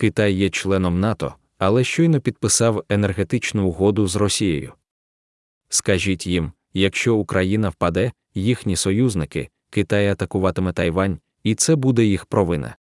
Китай 0.00 0.34
є 0.34 0.50
членом 0.50 1.00
НАТО, 1.00 1.34
але 1.58 1.84
щойно 1.84 2.20
підписав 2.20 2.84
енергетичну 2.88 3.68
угоду 3.68 4.06
з 4.06 4.16
Росією. 4.16 4.72
Скажіть 5.68 6.26
їм, 6.26 6.52
якщо 6.74 7.16
Україна 7.16 7.68
впаде, 7.68 8.12
їхні 8.34 8.76
союзники, 8.76 9.48
Китай 9.70 10.08
атакуватиме 10.08 10.72
Тайвань, 10.72 11.18
і 11.42 11.54
це 11.54 11.76
буде 11.76 12.04
їх 12.04 12.26
провина. 12.26 12.76